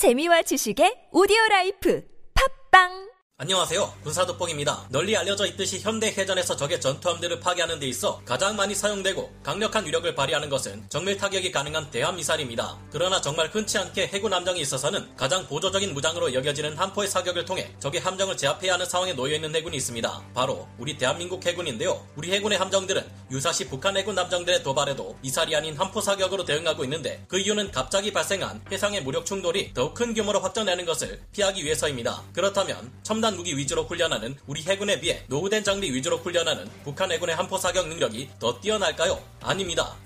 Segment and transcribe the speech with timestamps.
[0.00, 2.00] 재미와 지식의 오디오 라이프.
[2.32, 3.09] 팟빵
[3.42, 3.94] 안녕하세요.
[4.02, 4.88] 군사돋보기입니다.
[4.90, 10.14] 널리 알려져 있듯이 현대 해전에서 적의 전투함들을 파괴하는 데 있어 가장 많이 사용되고 강력한 위력을
[10.14, 12.76] 발휘하는 것은 정밀 타격이 가능한 대함 미사일입니다.
[12.92, 18.02] 그러나 정말 흔치 않게 해군 함정에 있어서는 가장 보조적인 무장으로 여겨지는 함포의 사격을 통해 적의
[18.02, 20.22] 함정을 제압해야 하는 상황에 놓여 있는 해군이 있습니다.
[20.34, 22.06] 바로 우리 대한민국 해군인데요.
[22.16, 27.38] 우리 해군의 함정들은 유사시 북한 해군 함정들의 도발에도 미사일이 아닌 함포 사격으로 대응하고 있는데 그
[27.38, 32.22] 이유는 갑자기 발생한 해상의 무력 충돌이 더욱 큰 규모로 확전되는 것을 피하기 위해서입니다.
[32.34, 37.36] 그렇다면 첨단 첨단 무기 위주로 훈련하는 우리 해군에 비해 노후된 장비 위주로 훈련하는 북한 해군의
[37.36, 39.22] 함포 사격 능력이 더 뛰어날까요?
[39.40, 39.96] 아닙니다.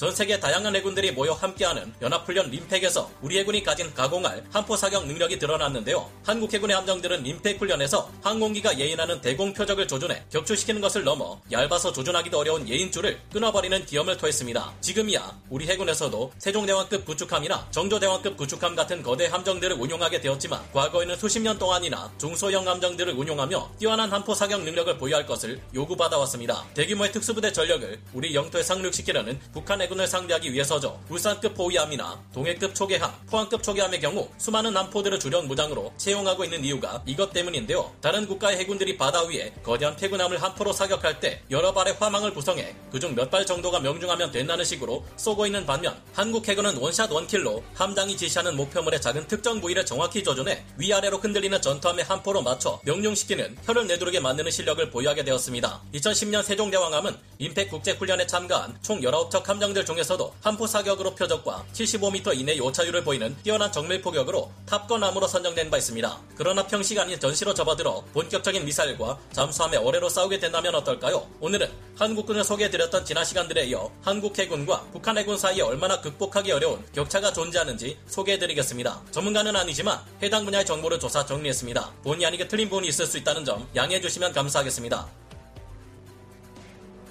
[0.00, 5.38] 전 세계 다양한 해군들이 모여 함께하는 연합훈련 림팩에서 우리 해군이 가진 가공할 함포 사격 능력이
[5.38, 6.10] 드러났는데요.
[6.24, 12.38] 한국 해군의 함정들은 림팩 훈련에서 항공기가 예인하는 대공 표적을 조준해 격추시키는 것을 넘어 얇아서 조준하기도
[12.38, 14.72] 어려운 예인줄을 끊어버리는 기염을 토했습니다.
[14.80, 21.58] 지금이야 우리 해군에서도 세종대왕급 구축함이나 정조대왕급 구축함 같은 거대 함정들을 운용하게 되었지만 과거에는 수십 년
[21.58, 26.64] 동안이나 중소형 함정들을 운용하며 뛰어난 함포 사격 능력을 보유할 것을 요구받아왔습니다.
[26.72, 30.98] 대규모의 특수부대 전력을 우리 영토에 상륙시키려는 북한 해군을 상대하기 위해서죠.
[31.08, 37.32] 울산급 포위함이나 동해급 초계함, 포항급 초계함의 경우 수많은 남포들을 주력 무장으로 채용하고 있는 이유가 이것
[37.32, 37.92] 때문인데요.
[38.00, 43.14] 다른 국가의 해군들이 바다 위에 거대한 태군함을 함포로 사격할 때 여러 발의 화망을 구성해 그중
[43.14, 48.56] 몇 발 정도가 명중하면 된다는 식으로 쏘고 있는 반면 한국 해군은 원샷 원킬로 함장이 지시하는
[48.56, 54.50] 목표물의 작은 특정 부위를 정확히 조준해 위아래로 흔들리는 전투함의 함포로 맞춰 명중시키는 혀를 내두르게 만드는
[54.50, 55.80] 실력을 보유하게 되었습니다.
[55.94, 62.58] 2010년 세종대왕함은 임팩 국제훈련에 참가한 총 19척 함정들 기술 중에서도 함포 사격으로 표적과 75m 이내
[62.58, 66.20] 오차율을 보이는 뛰어난 정밀 포격으로 탑건함으로 선정된 바 있습니다.
[66.36, 66.66] 그러나
[66.98, 71.26] 아닌 전시로 접어들어 본격적인 미사일과 잠수함의 어뢰로 싸우게 된다면 어떨까요?
[71.40, 77.32] 오늘은 한국군을 소개해드렸던 지난 시간들에 이어 한국 해군과 북한 해군 사이에 얼마나 극복하기 어려운 격차가
[77.32, 79.02] 존재하는지 소개해드리겠습니다.
[79.10, 81.92] 전문가는 아니지만 해당 분야의 정보를 조사 정리했습니다.
[82.02, 85.19] 본의 아니게 틀린 부분이 있을 수 있다는 점 양해해주시면 감사하겠습니다.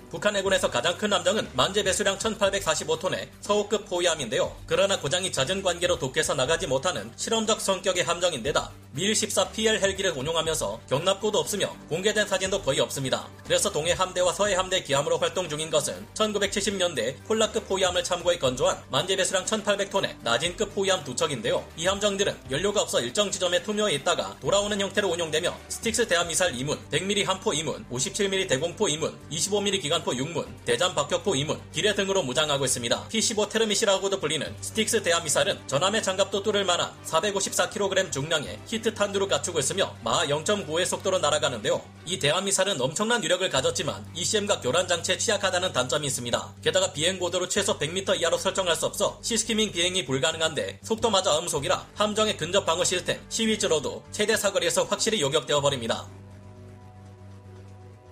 [0.09, 4.56] 북한 해군에서 가장 큰 함정은 만재 배수량 1845톤의 서호급 포위함인데요.
[4.66, 11.38] 그러나 고장이 잦은 관계로 독해서 나가지 못하는 실험적 성격의 함정인데다 밀 14PL 헬기를 운용하면서 경납고도
[11.38, 13.28] 없으며 공개된 사진도 거의 없습니다.
[13.46, 19.16] 그래서 동해 함대와 서해 함대 기함으로 활동 중인 것은 1970년대 콜라급 포위함을 참고해 건조한 만재
[19.16, 21.64] 배수량 1800톤의 나진급 호위함 두 척인데요.
[21.78, 27.26] 이 함정들은 연료가 없어 일정 지점에 투묘해 있다가 돌아오는 형태로 운용되며 스틱스 대함미사일 이문, 100mm
[27.26, 32.66] 함포 이문, 57mm 대공포 이문, 25mm 기관 대공포 6문, 대잠 박격포 2문, 기뢰 등으로 무장하고
[32.66, 33.08] 있습니다.
[33.10, 39.95] P-15 테르밋이라고도 불리는 스틱스 대함미사일은 전함의 장갑도 뚫을 만한 454kg 중량의 HEAT 탄두를 갖추고 있으며
[40.03, 41.81] 마하 0.9의 속도로 날아가는데요.
[42.06, 46.56] 이 대함 미사일은 엄청난 위력을 가졌지만 ECM과 교란 장치에 취약하다는 단점이 있습니다.
[46.62, 51.85] 게다가 비행 고도를 최소 100m 이하로 설정할 수 없어 sea skimming 비행이 불가능한데 속도마저 음속이라
[51.95, 56.07] 함정의 근접 방어 시스템 CIWS로도 최대 사거리에서 확실히 요격되어 버립니다.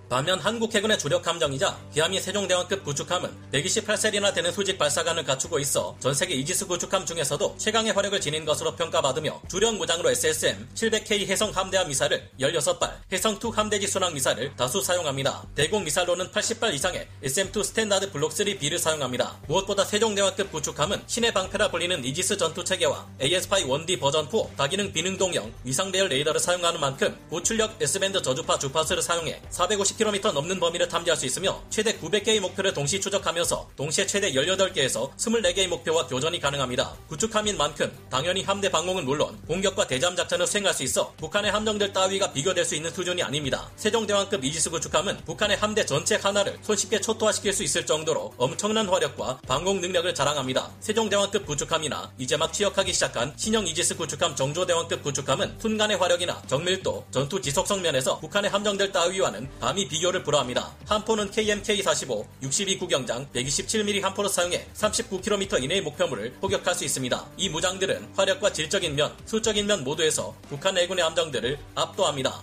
[0.10, 6.14] 반면 한국 해군의 주력 함정이자 기함인 세종대왕급 구축함은 128셀이나 되는 수직 발사관을 갖추고 있어 전
[6.14, 11.90] 세계 이지스 구축함 중에서도 최강의 화력을 지닌 것으로 평가받으며 주력 무장으로 SSM 700K 해성 함대함
[11.90, 15.44] 미사일을 16발, 해성 2 함대지 순항 미사일을 다수 사용합니다.
[15.56, 19.38] 대공 미사일로는 80발 이상의 SM2 스탠다드 블록 3B를 사용합니다.
[19.48, 25.92] 무엇보다 세종대왕급 구축함은 신의 방패라 불리는 이지스 전투 체계와 SPY-1D 버전 4 다기능 비능동형 위상
[25.92, 31.26] 배열 레이더를 사용하는 만큼 고출력 S밴드 저주파 주파수를 사용해 450 10km 넘는 범위를 탐지할 수
[31.26, 36.96] 있으며 최대 900개의 목표를 동시 추적하면서 동시에 최대 18개에서 24개의 목표와 교전이 가능합니다.
[37.08, 42.32] 구축함인 만큼 당연히 함대 방공은 물론 공격과 대잠 작전을 수행할 수 있어 북한의 함정들 따위가
[42.32, 43.70] 비교될 수 있는 수준이 아닙니다.
[43.76, 49.82] 세종대왕급 이지스 구축함은 북한의 함대 전체 하나를 손쉽게 초토화시킬 수 있을 정도로 엄청난 화력과 방공
[49.82, 50.72] 능력을 자랑합니다.
[50.80, 57.42] 세종대왕급 구축함이나 이제 막 취역하기 시작한 신형 이지스 구축함 정조대왕급 구축함은 순간의 화력이나 정밀도, 전투
[57.42, 60.72] 지속성 면에서 북한의 함정들 따위와는 감히 비교를 불허합니다.
[60.86, 67.26] 함포는 KMK-45 62구경장 127mm 함포를 사용해 39km 이내의 목표물을 포격할 수 있습니다.
[67.38, 72.42] 이 무장들은 화력과 질적인 면, 수적인 면 모두에서 북한 해군의 함정들을 압도합니다.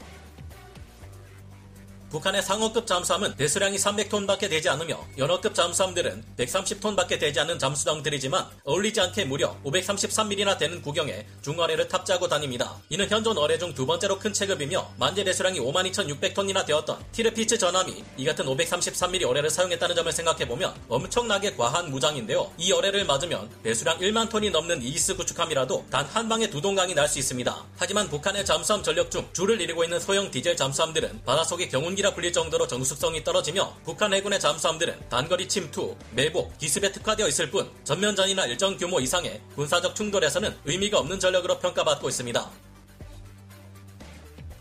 [2.14, 9.24] 북한의 상어급 잠수함은 배수량이 300톤밖에 되지 않으며 연어급 잠수함들은 130톤밖에 되지 않는 잠수정들이지만 어울리지 않게
[9.24, 12.76] 무려 533mm나 되는 구경의 중어뢰를 탑재하고 다닙니다.
[12.88, 18.24] 이는 현존 어뢰 중 두 번째로 큰 체급이며 만재 배수량이 52,600톤이나 되었던 티르피츠 전함이 이
[18.24, 22.52] 같은 533mm 어뢰를 사용했다는 점을 생각해보면 엄청나게 과한 무장인데요.
[22.58, 27.08] 이 어뢰를 맞으면 배수량 1만 톤이 넘는 이지스 구축함이라도 단 한 방에 두 동강이 날
[27.08, 27.64] 수 있습니다.
[27.76, 32.32] 하지만 북한의 잠수함 전력 중 주를 이루고 있는 소형 디젤 잠수함들은 바닷속의 경운기 핵무기라 불릴
[32.32, 38.76] 정도로 정숙성이 떨어지며 북한 해군의 잠수함들은 단거리 침투, 매복, 기습에 특화되어 있을 뿐 전면전이나 일정
[38.76, 42.50] 규모 이상의 군사적 충돌에서는 의미가 없는 전력으로 평가받고 있습니다.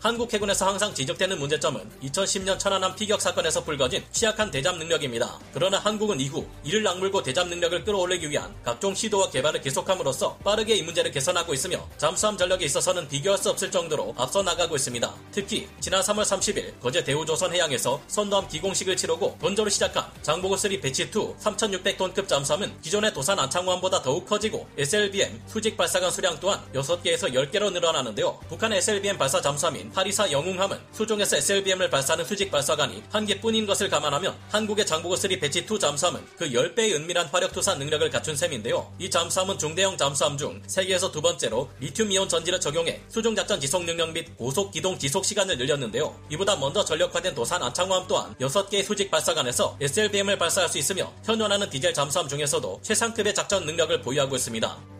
[0.04, 5.38] 한국 해군에서 항상 지적되는 문제점은 2010년 천안함 피격 사건에서 불거진 취약한 대잠 능력입니다.
[5.54, 10.82] 그러나 한국은 이후 이를 악물고 대잠 능력을 끌어올리기 위한 각종 시도와 개발을 계속함으로써 빠르게 이
[10.82, 15.14] 문제를 개선하고 있으며 잠수함 전력에 있어서는 비교할 수 없을 정도로 앞서 나가고 있습니다.
[15.32, 21.38] 특히 지난 3월 30일 거제 대우조선 해양에서 선도함 기공식을 치르고 건조를 시작한 장보고3 Batch 2
[21.38, 28.38] 3600톤급 잠수함은 기존의 도산 안창호함보다 더욱 커지고 SLBM 수직 발사관 수량 또한 6개에서 10개로 늘어나는데요.
[28.50, 34.34] 북한의 SLBM 발사 잠수함인 팔이사 영웅함은 수중에서 SLBM을 발사하는 수직 발사관이 한 개뿐인 것을 감안하면
[34.50, 38.92] 한국의 장보고 3 Batch 2 잠수함은 그 10배의 은밀한 화력 투사 능력을 갖춘 셈인데요.
[38.98, 43.84] 이 잠수함은 중대형 잠수함 중 세계에서 두 번째로 리튬 이온 전지를 적용해 수중 작전 지속
[43.84, 46.14] 능력 및 고속 기동 지속 시간을 늘렸는데요.
[46.30, 51.94] 이보다 먼저 전력화된 도산 안창호함 또한 6개의 수직 발사관에서 SLBM을 발사할 수 있으며 현존하는 디젤
[51.94, 54.93] 잠수함 중에서도 최상급의 작전 능력을 보유하고 있습니다.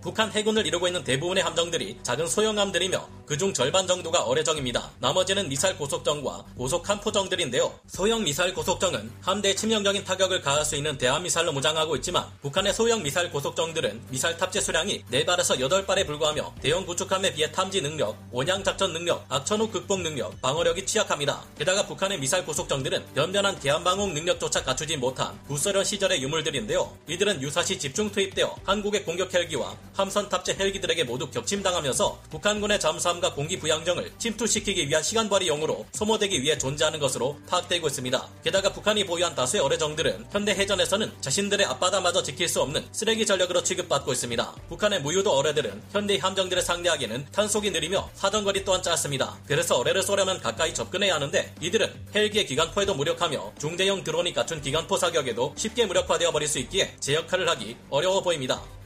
[0.00, 4.90] 북한 해군을 이루고 있는 대부분의 함정들이 작은 소형함들이며 그중 절반 정도가 어뢰정입니다.
[4.98, 7.72] 나머지는 미사일 고속정과 고속 함포정들인데요.
[7.86, 13.30] 소형 미사일 고속정은 함대에 치명적인 타격을 가할 수 있는 대함미사일로 무장하고 있지만 북한의 소형 미사일
[13.30, 19.24] 고속정들은 미사일 탑재 수량이 4발에서 8발에 불과하며 대형 구축함에 비해 탐지 능력, 원양 작전 능력,
[19.28, 21.44] 악천후 극복 능력, 방어력이 취약합니다.
[21.56, 26.98] 게다가 북한의 미사일 고속정들은 변변한 대함방공 능력조차 갖추지 못한 구소련 시절의 유물들인데요.
[27.06, 33.34] 이들은 유사시 집중 투입되어 한국의 공격 헬기와 함선 탑재 헬기들에게 모두 격침당하면서 북한군의 잠수함 과
[33.34, 38.28] 공기 부양정을 침투시키기 위한 시간벌이용으로 소모되기 위해 존재하는 것으로 파악되고 있습니다.
[38.42, 44.12] 게다가 북한이 보유한 다수의 어뢰정들은 현대 해전에서는 자신들의 앞바다마저 지킬 수 없는 쓰레기 전력으로 취급받고
[44.12, 44.54] 있습니다.
[44.68, 49.38] 북한의 무유도 어뢰들은 현대 함정들을 상대하기에는 탄속이 느리며 사정거리 또한 짧습니다.
[49.46, 55.52] 그래서 어뢰를 쏘려면 가까이 접근해야 하는데 이들은 헬기의 기관포에도 무력하며 중대형 드론이 갖춘 기관포 사격에도
[55.56, 58.79] 쉽게 무력화되어 버릴 수 있기에 제 역할을 하기 어려워 보입니다.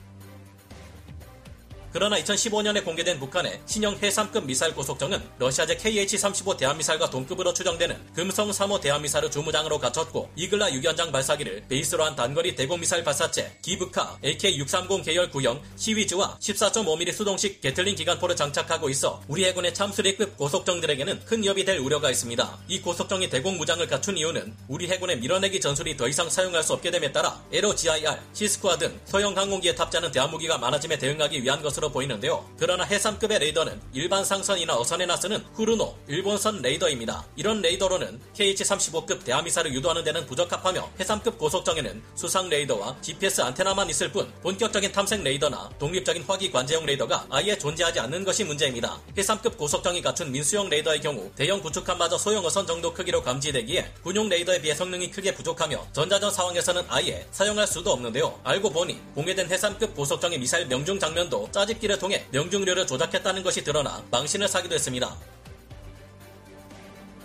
[1.94, 8.80] 그러나 2015년에 공개된 북한의 신형 해삼급 미사일 고속정은 러시아제 KH-35 대함미사일과 동급으로 추정되는 금성 3호
[8.80, 15.62] 대함미사일을 주무장으로 갖췄고 이글라 6연장 발사기를 베이스로 한 단거리 대공미사일 발사체 기브카 AK-630 계열 구형
[15.76, 22.10] CIWS와 14.5mm 수동식 Gatling 기관포를 장착하고 있어 우리 해군의 참수리급 고속정들에게는 큰 위협이 될 우려가
[22.10, 22.58] 있습니다.
[22.66, 26.90] 이 고속정이 대공 무장을 갖춘 이유는 우리 해군의 밀어내기 전술이 더 이상 사용할 수 없게
[26.90, 31.90] 됨에 따라 LOGIR, Sea Skua 등 소형 항공기에 탑재하는 대함무기가 많아짐에 대응하기 위한 것으로 것으로
[31.90, 32.44] 보이는데요.
[32.58, 37.24] 그러나 해삼급의 레이더는 일반 상선이나 어선에나 쓰는 후루노 일본산 레이더입니다.
[37.36, 44.32] 이런 레이더로는 KH-35급 대함미사일을 유도하는 데는 부적합하며 해삼급 고속정에는 수상 레이더와 GPS 안테나만 있을 뿐
[44.42, 48.98] 본격적인 탐색 레이더나 독립적인 화기 관제용 레이더가 아예 존재하지 않는 것이 문제입니다.
[49.16, 54.60] 해삼급 고속정이 갖춘 민수용 레이더의 경우 대형 구축함마저 소형 어선 정도 크기로 감지되기에 군용 레이더에
[54.60, 58.38] 비해 성능이 크게 부족하며 전자전 상황에서는 아예 사용할 수도 없는데요.
[58.44, 64.02] 알고 보니 공개된 해삼급 고속정의 미사일 명중 장면도 짜지 편집기를 통해 명중률을 조작했다는 것이 드러나
[64.10, 65.14] 망신을 사기도 했습니다.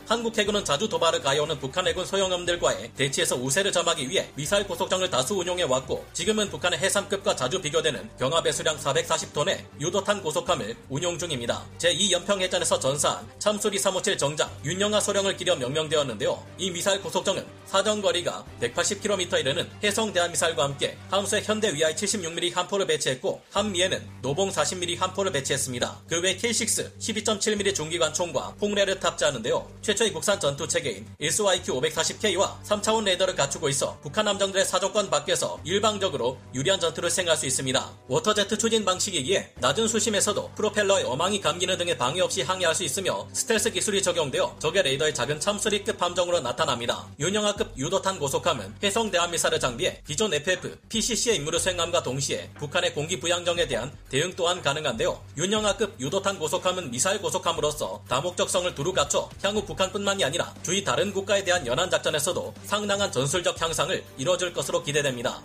[0.10, 5.36] 한국 해군은 자주 도발을 가해오는 북한 해군 소형함들과의 대치에서 우세를 점하기 위해 미사일 고속정을 다수
[5.36, 11.64] 운용해 왔고 지금은 북한의 해삼급과 자주 비교되는 경하 배수량 440톤의 유도탄 고속함을 운용 중입니다.
[11.78, 16.44] 제2연평해전에서 전사한 참수리 357 정장 윤영하 소령을 기려 명명되었는데요.
[16.58, 23.44] 이 미사일 고속정은 사정거리가 180km에 이르는 해성 대함미사일과 함께 함수의 현대 위아 76mm 함포를 배치했고
[23.52, 26.02] 함미에는 노봉 40mm 함포를 배치했습니다.
[26.08, 29.70] 그 외 K6 12.7mm 중기관총과 폭뢰를 탑재하는데요.
[29.84, 35.60] 최초 의 국산 전투 체계인 SYQ 540K와 3차원 레이더를 갖추고 있어 북한 함정들의 사정권 밖에서
[35.64, 37.92] 일방적으로 유리한 전투를 수행할 수 있습니다.
[38.08, 43.72] 워터제트 추진 방식이기에 낮은 수심에서도 프로펠러에 어망이 감기는 등의 방해 없이 항해할 수 있으며 스텔스
[43.72, 47.08] 기술이 적용되어 적의 레이더의 작은 참수리급 함정으로 나타납니다.
[47.20, 53.68] 윤영하급 유도탄 고속함은 해성 대한미사를 장비해 기존 FF, PCC의 임무를 수행함과 동시에 북한의 공기 부양정에
[53.68, 55.22] 대한 대응 또한 가능한데요.
[55.38, 61.44] 윤영하급 유도탄 고속함은 미사일 고속함으로서 다목적성을 두루 갖춰 향후 북한 북한뿐만이 아니라 주위 다른 국가에
[61.44, 65.42] 대한 연안 작전에서도 상당한 전술적 향상을 이뤄줄 것으로 기대됩니다.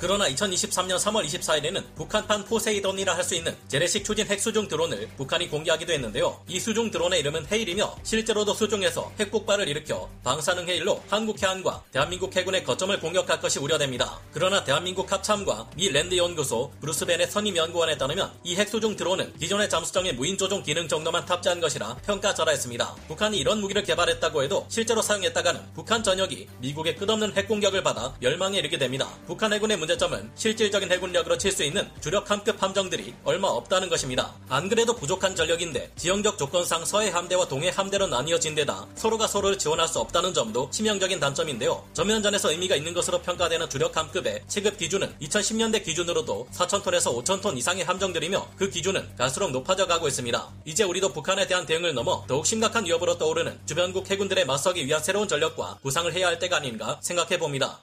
[0.00, 5.92] 그러나 2023년 3월 24일에는 북한판 포세이돈이라 할 수 있는 재래식 추진 핵수중 드론을 북한이 공개하기도
[5.92, 6.42] 했는데요.
[6.48, 12.64] 이 수중 드론의 이름은 해일이며 실제로도 수중에서 핵폭발을 일으켜 방사능 해일로 한국 해안과 대한민국 해군의
[12.64, 14.18] 거점을 공격할 것이 우려됩니다.
[14.32, 19.68] 그러나 대한민국 합참과 미 랜드 연구소 브루스 베넷 선임 연구원에 따르면 이 핵수중 드론은 기존의
[19.68, 22.96] 잠수정의 무인 조종 기능 정도만 탑재한 것이라 평가절하했습니다.
[23.06, 28.58] 북한이 이런 무기를 개발했다고 해도 실제로 사용했다가는 북한 전역이 미국의 끝없는 핵 공격을 받아 멸망에
[28.58, 29.10] 이르게 됩니다.
[29.26, 34.32] 북한 해군의 문제 문제점은 실질적인 해군력으로 칠 수 있는 주력 함급 함정들이 얼마 없다는 것입니다.
[34.48, 39.88] 안 그래도 부족한 전력인데 지형적 조건상 서해 함대와 동해 함대로 나뉘어진 데다 서로가 서로를 지원할
[39.88, 41.84] 수 없다는 점도 치명적인 단점인데요.
[41.92, 48.50] 전면전에서 의미가 있는 것으로 평가되는 주력 함급의 체급 기준은 2010년대 기준으로도 4,000톤에서 5,000톤 이상의 함정들이며
[48.56, 50.48] 그 기준은 갈수록 높아져 가고 있습니다.
[50.66, 55.26] 이제 우리도 북한에 대한 대응을 넘어 더욱 심각한 위협으로 떠오르는 주변국 해군들에 맞서기 위한 새로운
[55.26, 57.82] 전력과 구상을 해야 할 때가 아닌가 생각해 봅니다.